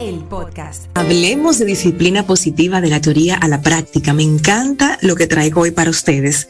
[0.00, 0.86] el podcast.
[0.94, 4.14] Hablemos de disciplina positiva de la teoría a la práctica.
[4.14, 6.48] Me encanta lo que traigo hoy para ustedes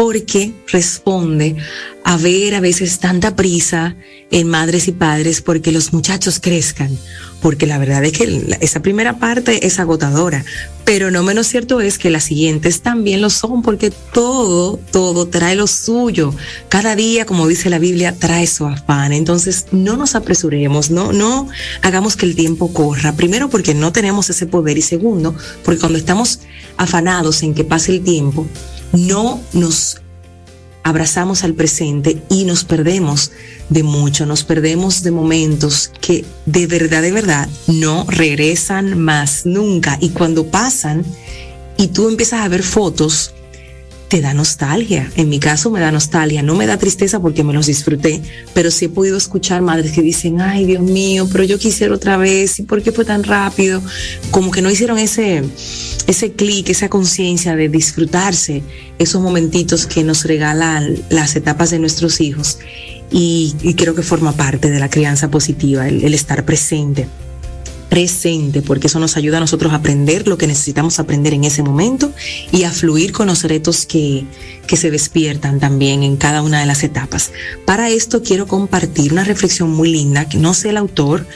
[0.00, 1.56] porque responde
[2.04, 3.96] a ver a veces tanta prisa
[4.30, 6.96] en madres y padres porque los muchachos crezcan,
[7.42, 10.42] porque la verdad es que esa primera parte es agotadora,
[10.86, 15.54] pero no menos cierto es que las siguientes también lo son porque todo, todo trae
[15.54, 16.34] lo suyo.
[16.70, 19.12] Cada día, como dice la Biblia, trae su afán.
[19.12, 21.46] Entonces, no nos apresuremos, no, no
[21.82, 23.12] hagamos que el tiempo corra.
[23.16, 26.40] Primero porque no tenemos ese poder y segundo, porque cuando estamos
[26.78, 28.46] afanados en que pase el tiempo,
[28.92, 30.00] no nos
[30.82, 33.32] abrazamos al presente y nos perdemos
[33.68, 39.98] de mucho, nos perdemos de momentos que de verdad, de verdad, no regresan más nunca.
[40.00, 41.04] Y cuando pasan
[41.76, 43.34] y tú empiezas a ver fotos,
[44.10, 45.08] te da nostalgia.
[45.14, 48.20] En mi caso me da nostalgia, no me da tristeza porque me los disfruté,
[48.52, 52.16] pero sí he podido escuchar madres que dicen, ay Dios mío, pero yo quisiera otra
[52.16, 53.80] vez, ¿y por qué fue tan rápido?
[54.32, 55.44] Como que no hicieron ese,
[56.08, 58.62] ese clic, esa conciencia de disfrutarse
[58.98, 62.58] esos momentitos que nos regalan las etapas de nuestros hijos.
[63.12, 67.06] Y, creo que forma parte de la crianza positiva, el estar presente
[67.90, 71.62] presente, porque eso nos ayuda a nosotros a aprender lo que necesitamos aprender en ese
[71.62, 72.12] momento
[72.52, 74.24] y a fluir con los retos que,
[74.66, 77.32] que se despiertan también en cada una de las etapas.
[77.66, 81.26] Para esto quiero compartir una reflexión muy linda, que no sé el autor,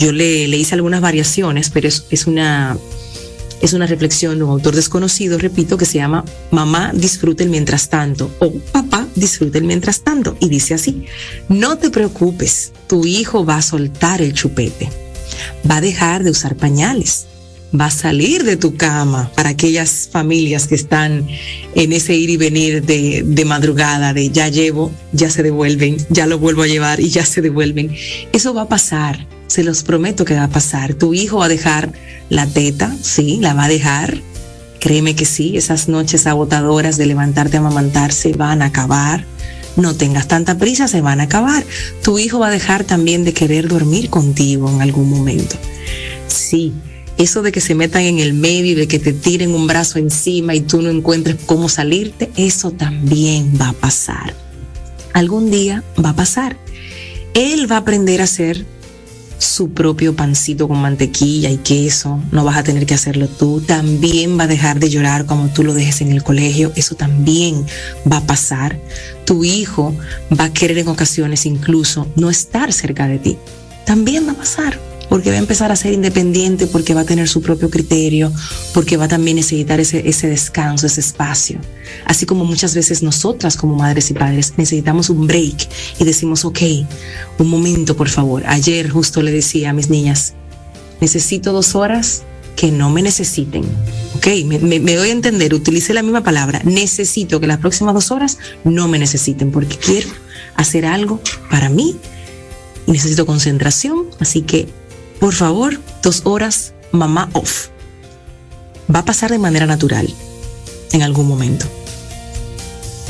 [0.00, 2.76] yo le, le hice algunas variaciones, pero es, es una
[3.60, 7.90] es una reflexión de un autor desconocido, repito, que se llama Mamá disfrute el mientras
[7.90, 10.36] tanto o Papá disfrute el mientras tanto.
[10.40, 11.04] Y dice así,
[11.50, 15.09] no te preocupes, tu hijo va a soltar el chupete
[15.68, 17.26] va a dejar de usar pañales,
[17.78, 21.26] va a salir de tu cama para aquellas familias que están
[21.74, 26.38] en ese ir y venir de, madrugada, de ya llevo, ya se devuelven, ya lo
[26.38, 27.94] vuelvo a llevar y ya se devuelven.
[28.32, 30.94] Eso va a pasar, se los prometo que va a pasar.
[30.94, 31.92] Tu hijo va a dejar
[32.28, 34.18] la teta, sí, la va a dejar.
[34.80, 39.26] Créeme que sí, esas noches agotadoras de levantarte a amamantarse van a acabar
[39.76, 41.64] no tengas tanta prisa, se van a acabar.
[42.02, 45.56] Tu hijo va a dejar también de querer dormir contigo en algún momento.
[46.26, 46.72] Sí,
[47.18, 49.98] eso de que se metan en el medio y de que te tiren un brazo
[49.98, 54.34] encima y tú no encuentres cómo salirte, eso también va a pasar.
[55.12, 56.56] Algún día va a pasar.
[57.34, 58.64] Él va a aprender a ser
[59.40, 63.60] su propio pancito con mantequilla y queso, no vas a tener que hacerlo tú.
[63.60, 67.64] También va a dejar de llorar como tú lo dejes en el colegio, eso también
[68.10, 68.78] va a pasar.
[69.24, 69.94] Tu hijo
[70.38, 73.38] va a querer en ocasiones incluso no estar cerca de ti.
[73.86, 77.28] También va a pasar porque va a empezar a ser independiente, porque va a tener
[77.28, 78.32] su propio criterio,
[78.72, 81.58] porque va a también necesitar ese, ese descanso, ese espacio.
[82.06, 86.60] Así como muchas veces nosotras como madres y padres necesitamos un break y decimos, ok,
[87.38, 88.44] un momento por favor.
[88.46, 90.34] Ayer justo le decía a mis niñas,
[91.00, 92.22] necesito dos horas
[92.54, 93.64] que no me necesiten.
[94.14, 96.60] Ok, me, me, doy a entender, utilicé la misma palabra.
[96.62, 100.08] Necesito que las próximas dos horas no me necesiten porque quiero
[100.54, 101.96] hacer algo para mí
[102.86, 104.06] y necesito concentración.
[104.20, 104.68] Así que
[105.20, 107.68] por favor, dos horas mamá off.
[108.92, 110.08] Va a pasar de manera natural
[110.92, 111.66] en algún momento.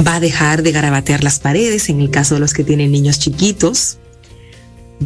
[0.06, 3.20] Va a dejar de garabatear las paredes en el caso de los que tienen niños
[3.20, 3.98] chiquitos.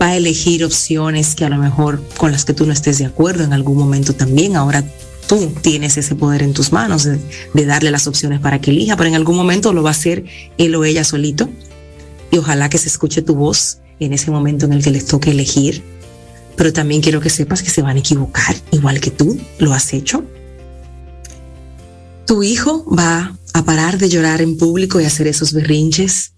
[0.01, 3.05] Va a elegir opciones que a lo mejor con las que tú no estés de
[3.05, 4.57] acuerdo en algún momento también.
[4.57, 4.83] Ahora
[5.29, 9.09] tú tienes ese poder en tus manos de, darle las opciones para que elija, pero
[9.09, 10.25] en algún momento lo va a hacer
[10.59, 11.51] él o ella solito.
[12.31, 15.31] Y ojalá que se escuche tu voz en ese momento en el que les toque
[15.31, 15.83] elegir
[16.57, 19.93] pero también quiero que sepas que se van a equivocar, igual que tú lo has
[19.93, 20.25] hecho.
[22.27, 26.33] Tu hijo va a parar de llorar en público y hacer esos berrinches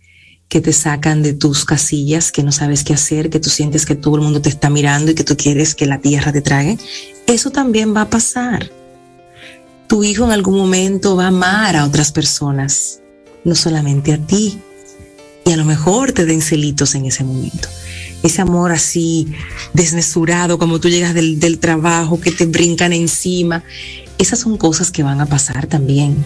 [0.48, 3.94] que te sacan de tus casillas, que no sabes qué hacer, que tú sientes que
[3.94, 6.78] todo el mundo te está mirando y que tú quieres que la tierra te trague.
[7.26, 8.70] Eso también va a pasar.
[9.88, 13.00] Tu hijo en algún momento va a amar a otras personas,
[13.44, 14.60] no solamente a ti.
[15.44, 17.68] Y a lo mejor te den celitos en ese momento
[18.22, 19.28] ese amor así
[19.72, 23.62] desmesurado, como tú llegas del, del trabajo, que te brincan encima.
[24.18, 26.16] Esas son cosas que van a pasar también.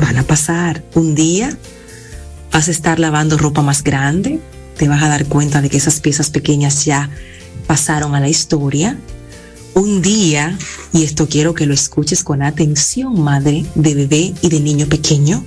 [0.00, 0.84] Van a pasar.
[0.94, 1.56] Un día
[2.52, 4.40] vas a estar lavando ropa más grande,
[4.76, 7.10] te vas a dar cuenta de que esas piezas pequeñas ya
[7.66, 8.98] pasaron a la historia.
[9.74, 10.58] Un día,
[10.92, 15.44] y esto quiero que lo escuches con atención, madre de bebé y de niño pequeño,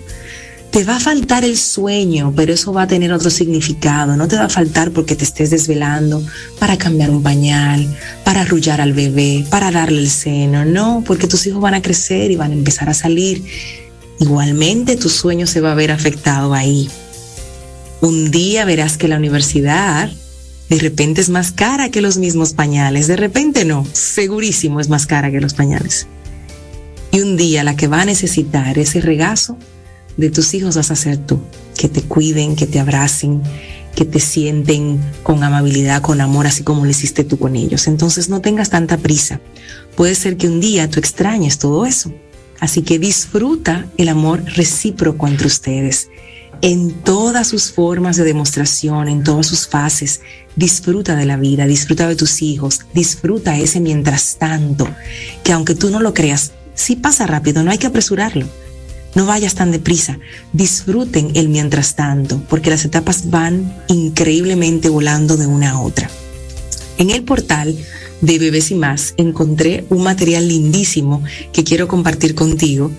[0.71, 4.15] te va a faltar el sueño, pero eso va a tener otro significado.
[4.15, 6.23] No te va a faltar porque te estés desvelando
[6.59, 7.85] para cambiar un pañal,
[8.23, 10.63] para arrullar al bebé, para darle el seno.
[10.63, 13.43] No, porque tus hijos van a crecer y van a empezar a salir.
[14.19, 16.89] Igualmente tu sueño se va a ver afectado ahí.
[17.99, 20.09] Un día verás que la universidad
[20.69, 23.07] de repente es más cara que los mismos pañales.
[23.07, 26.07] De repente no, segurísimo es más cara que los pañales.
[27.11, 29.57] Y un día la que va a necesitar ese regazo
[30.17, 31.39] de tus hijos vas a ser tú,
[31.77, 33.41] que te cuiden, que te abracen,
[33.95, 37.87] que te sienten con amabilidad, con amor, así como lo hiciste tú con ellos.
[37.87, 39.39] Entonces no tengas tanta prisa.
[39.95, 42.13] Puede ser que un día tú extrañes todo eso.
[42.59, 46.09] Así que disfruta el amor recíproco entre ustedes
[46.61, 50.21] en todas sus formas de demostración, en todas sus fases.
[50.55, 54.87] Disfruta de la vida, disfruta de tus hijos, disfruta ese mientras tanto,
[55.43, 58.47] que aunque tú no lo creas, sí pasa rápido, no hay que apresurarlo.
[59.15, 60.19] No vayas tan deprisa.
[60.53, 66.09] Disfruten el mientras tanto, porque las etapas van increíblemente volando de una a otra.
[66.97, 67.75] En el portal
[68.21, 72.91] de Bebés y más encontré un material lindísimo que quiero compartir contigo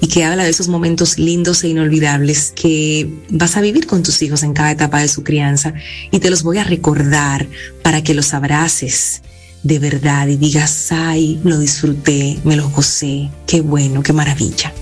[0.00, 4.22] y que habla de esos momentos lindos e inolvidables que vas a vivir con tus
[4.22, 5.74] hijos en cada etapa de su crianza
[6.10, 7.46] y te los voy a recordar
[7.82, 9.22] para que los abraces
[9.62, 14.72] de verdad y digas, ay, lo disfruté, me los gocé, qué bueno, qué maravilla.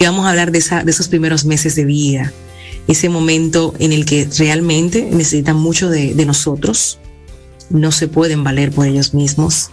[0.00, 2.32] Y vamos a hablar de, esa, de esos primeros meses de vida,
[2.88, 6.98] ese momento en el que realmente necesitan mucho de, nosotros,
[7.68, 9.68] no se pueden valer por ellos mismos.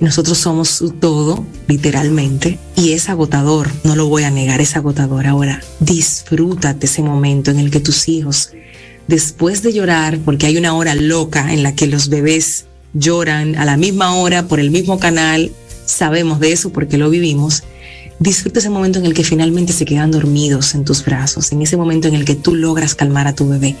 [0.00, 5.28] Nosotros somos su todo, literalmente, y es agotador, no lo voy a negar, es agotador.
[5.28, 8.50] Ahora, disfrútate ese momento en el que tus hijos,
[9.06, 13.64] después de llorar, porque hay una hora loca en la que los bebés lloran a
[13.64, 15.52] la misma hora por el mismo canal,
[15.86, 17.62] sabemos de eso porque lo vivimos,
[18.22, 21.76] Disfruta ese momento en el que finalmente se quedan dormidos en tus brazos, en ese
[21.76, 23.74] momento en el que tú logras calmar a tu bebé.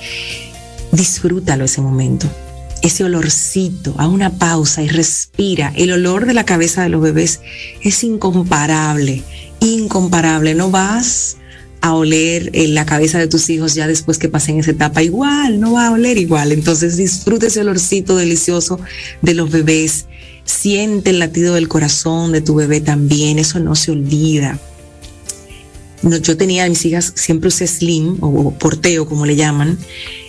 [0.90, 2.26] Disfrútalo ese momento.
[2.82, 5.72] Ese olorcito, a una pausa y respira.
[5.76, 7.38] El olor de la cabeza de los bebés
[7.82, 9.22] es incomparable,
[9.60, 10.56] incomparable.
[10.56, 11.36] No vas
[11.80, 15.60] a oler en la cabeza de tus hijos ya después que pasen esa etapa igual,
[15.60, 16.50] no va a oler igual.
[16.50, 18.80] Entonces disfruta ese olorcito delicioso
[19.20, 20.06] de los bebés
[20.44, 24.58] Siente el latido del corazón de tu bebé también, eso no se olvida.
[26.02, 29.78] Yo tenía a mis hijas, siempre usé slim o porteo, como le llaman.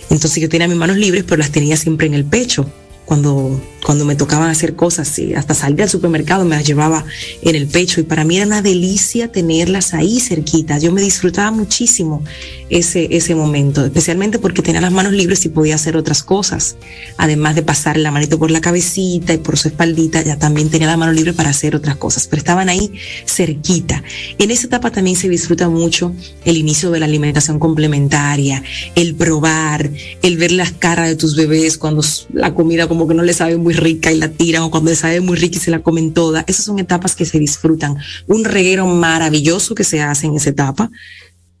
[0.08, 2.70] Entonces yo tenía mis manos libres, pero las tenía siempre en el pecho
[3.04, 7.04] cuando, cuando me tocaban hacer cosas, hasta salir al supermercado me las llevaba
[7.42, 10.82] en el pecho y para mí era una delicia tenerlas ahí cerquitas.
[10.82, 12.22] Yo me disfrutaba muchísimo
[12.70, 16.76] ese, ese momento, especialmente porque tenía las manos libres y podía hacer otras cosas.
[17.18, 20.88] Además de pasar la manito por la cabecita y por su espaldita, ya también tenía
[20.88, 22.92] la mano libre para hacer otras cosas, pero estaban ahí
[23.26, 24.02] cerquita.
[24.38, 26.14] En esa etapa también se disfruta mucho
[26.44, 28.62] el inicio de la alimentación complementaria,
[28.94, 29.90] el probar,
[30.22, 32.02] el ver las caras de tus bebés cuando
[32.32, 34.96] la comida como que no le sabe muy rica y la tiran, o cuando le
[34.96, 36.44] sabe muy rica y se la comen toda.
[36.46, 37.96] Esas son etapas que se disfrutan.
[38.28, 40.92] Un reguero maravilloso que se hace en esa etapa,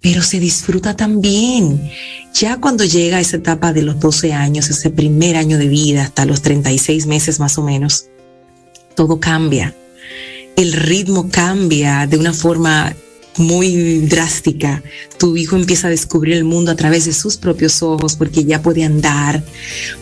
[0.00, 1.90] pero se disfruta también.
[2.34, 6.24] Ya cuando llega esa etapa de los 12 años, ese primer año de vida, hasta
[6.24, 8.06] los 36 meses más o menos,
[8.94, 9.74] todo cambia.
[10.54, 12.94] El ritmo cambia de una forma
[13.36, 14.82] muy drástica.
[15.18, 18.62] Tu hijo empieza a descubrir el mundo a través de sus propios ojos porque ya
[18.62, 19.42] puede andar,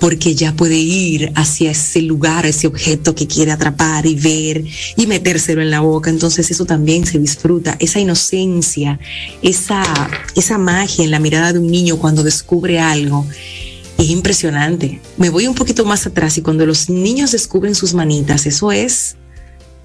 [0.01, 4.65] porque ya puede ir hacia ese lugar, ese objeto que quiere atrapar y ver
[4.97, 6.11] y metérselo en la boca.
[6.11, 8.99] Entonces eso también se disfruta, esa inocencia,
[9.43, 9.83] esa,
[10.35, 13.27] esa magia en la mirada de un niño cuando descubre algo.
[13.99, 15.01] Es impresionante.
[15.17, 19.17] Me voy un poquito más atrás y cuando los niños descubren sus manitas, eso es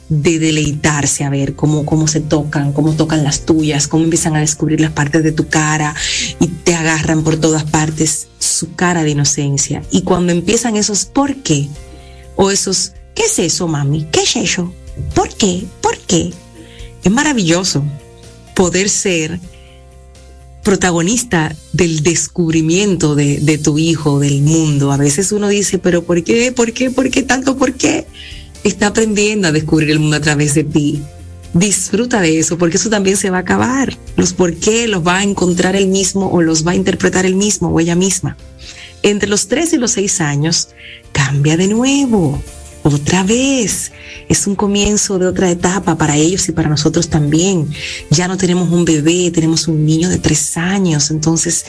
[0.09, 4.39] de deleitarse a ver cómo, cómo se tocan, cómo tocan las tuyas, cómo empiezan a
[4.39, 5.95] descubrir las partes de tu cara
[6.39, 9.83] y te agarran por todas partes su cara de inocencia.
[9.91, 11.67] Y cuando empiezan esos ¿por qué?
[12.35, 14.07] O esos ¿qué es eso, mami?
[14.11, 14.73] ¿Qué es eso?
[15.13, 15.65] ¿Por qué?
[15.81, 16.31] ¿Por qué?
[17.03, 17.83] Es maravilloso
[18.55, 19.39] poder ser
[20.63, 24.91] protagonista del descubrimiento de, de tu hijo, del mundo.
[24.91, 26.51] A veces uno dice, pero ¿por qué?
[26.51, 26.91] ¿Por qué?
[26.91, 27.57] ¿Por qué tanto?
[27.57, 28.05] ¿Por qué?
[28.63, 31.01] Está aprendiendo a descubrir el mundo a través de ti.
[31.53, 33.97] Disfruta de eso, porque eso también se va a acabar.
[34.15, 37.35] Los por qué los va a encontrar él mismo o los va a interpretar él
[37.35, 38.37] mismo o ella misma.
[39.03, 40.69] Entre los tres y los seis años,
[41.11, 42.41] cambia de nuevo.
[42.93, 43.91] Otra vez.
[44.29, 47.69] Es un comienzo de otra etapa para ellos y para nosotros también.
[48.09, 51.11] Ya no tenemos un bebé, tenemos un niño de tres años.
[51.11, 51.65] Entonces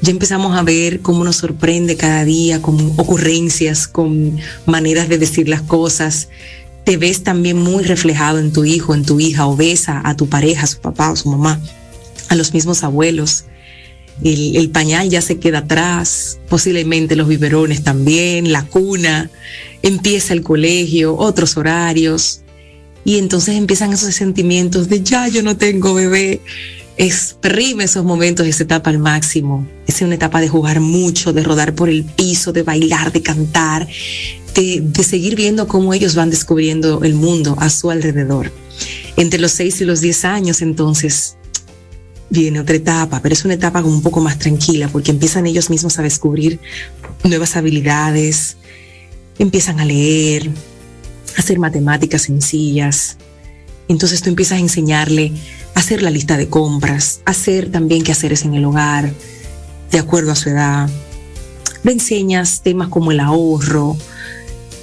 [0.00, 5.48] ya empezamos a ver cómo nos sorprende cada día con ocurrencias, con maneras de decir
[5.48, 6.28] las cosas.
[6.84, 10.28] Te ves también muy reflejado en tu hijo, en tu hija, o ves a, tu
[10.28, 11.60] pareja, a su papá o su mamá,
[12.28, 13.44] a los mismos abuelos.
[14.22, 19.30] El, pañal ya se queda atrás, posiblemente los biberones también, la cuna,
[19.82, 22.42] empieza el colegio, otros horarios,
[23.04, 26.40] y entonces empiezan esos sentimientos de ya yo no tengo bebé.
[26.98, 29.66] Exprime esos momentos, esa etapa al máximo.
[29.86, 33.88] Es una etapa de jugar mucho, de rodar por el piso, de bailar, de cantar,
[34.54, 38.52] de, de seguir viendo cómo ellos van descubriendo el mundo a su alrededor.
[39.16, 41.36] Entre los 6 y los 10 años, entonces,
[42.32, 45.98] viene otra etapa, pero es una etapa un poco más tranquila porque empiezan ellos mismos
[45.98, 46.58] a descubrir
[47.24, 48.56] nuevas habilidades,
[49.38, 50.50] empiezan a leer,
[51.36, 53.18] a hacer matemáticas sencillas.
[53.86, 55.32] Entonces tú empiezas a enseñarle
[55.74, 59.12] a hacer la lista de compras, a hacer también qué hacer en el hogar,
[59.90, 60.88] de acuerdo a su edad.
[61.82, 63.94] Le enseñas temas como el ahorro.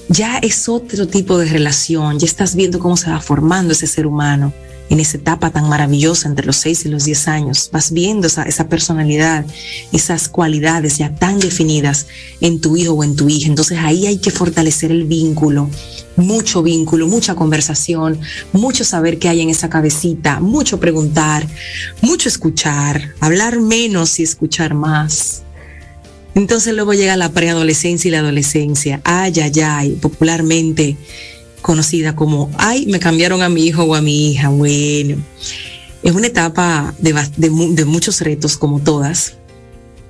[0.07, 4.05] Ya es otro tipo de relación, ya estás viendo cómo se va formando ese ser
[4.05, 4.53] humano
[4.89, 7.69] en esa etapa tan maravillosa entre los 6 y los 10 años.
[7.71, 9.45] Vas viendo esa, esa, personalidad,
[9.91, 12.07] esas cualidades ya tan definidas
[12.41, 13.47] en tu hijo o en tu hija.
[13.47, 15.69] Entonces ahí hay que fortalecer el vínculo,
[16.15, 18.19] mucho vínculo, mucha conversación,
[18.51, 21.47] mucho saber qué hay en esa cabecita, mucho preguntar,
[22.01, 25.43] mucho escuchar, hablar menos y escuchar más.
[26.35, 29.01] Entonces luego llega la preadolescencia y la adolescencia.
[29.03, 30.97] Ay, ay, ay, popularmente
[31.61, 34.49] conocida como, ay, me cambiaron a mi hijo o a mi hija.
[34.49, 35.17] Bueno,
[36.03, 39.33] es una etapa de, de, muchos retos como todas.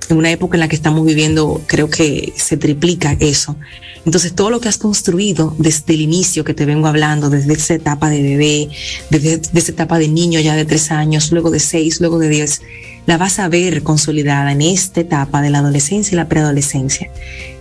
[0.08, 3.56] En una época en la que estamos viviendo, creo que se triplica eso.
[4.06, 7.74] Entonces, todo lo que has construido desde el inicio que te vengo hablando, desde esa
[7.74, 8.68] etapa de bebé,
[9.10, 12.62] desde, esa etapa de niño ya de tres años, luego de seis, luego de diez,
[13.06, 17.10] la vas a ver consolidada en esta etapa de la adolescencia y la preadolescencia.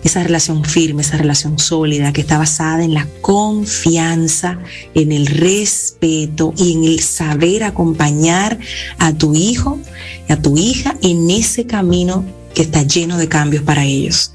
[0.04, 4.60] Esa relación firme, esa relación sólida que está basada en la confianza,
[4.94, 8.60] en el respeto y en el saber acompañar
[8.98, 9.80] a tu hijo
[10.28, 14.34] y a tu hija en ese camino que está lleno de cambios para ellos.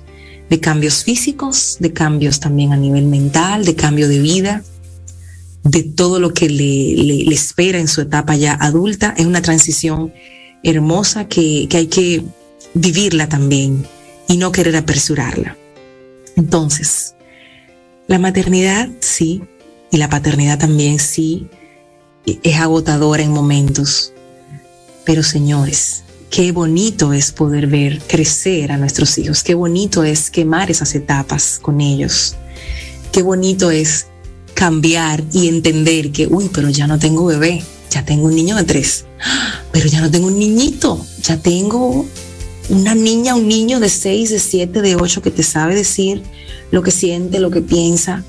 [0.50, 4.62] De cambios físicos, de cambios también a nivel mental, de cambio de vida,
[5.64, 9.14] de todo lo que le, le espera en su etapa ya adulta.
[9.16, 10.12] Es una transición
[10.64, 12.24] hermosa que, que hay que
[12.74, 13.86] vivirla también
[14.28, 15.56] y no querer apresurarla.
[16.36, 17.14] Entonces,
[18.06, 19.42] la maternidad sí,
[19.90, 21.46] y la paternidad también sí,
[22.26, 24.12] es agotadora en momentos.
[25.04, 30.70] Pero señores, qué bonito es poder ver crecer a nuestros hijos, qué bonito es quemar
[30.70, 32.34] esas etapas con ellos,
[33.12, 34.06] qué bonito es
[34.54, 38.64] cambiar y entender que, uy, pero ya no tengo bebé, ya tengo un niño de
[38.64, 39.04] tres,
[39.72, 42.06] pero ya no tengo un niñito, ya tengo
[42.68, 46.22] una niña, un niño de seis, de siete, de ocho que te sabe decir
[46.70, 48.24] lo que siente, lo que piensa.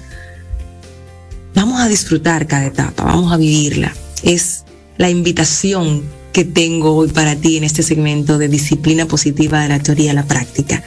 [1.54, 3.94] Vamos a disfrutar cada etapa, vamos a vivirla.
[4.24, 4.66] Es
[4.98, 9.80] la invitación que tengo hoy para ti en este segmento de disciplina positiva de la
[9.80, 10.84] teoría a la práctica.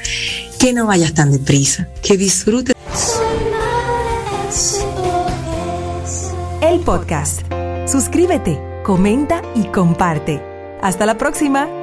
[0.59, 2.75] Que no vayas tan deprisa, que disfrutes.
[6.61, 7.48] El podcast.
[7.89, 10.43] Suscríbete comenta y comparte.
[10.83, 11.78] Hasta la próxima.